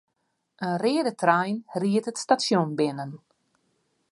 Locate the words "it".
2.11-2.21